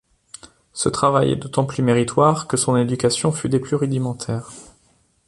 [0.73, 4.49] Ce travail est d’autant plus méritoire que son éducation fut des plus rudimentaires.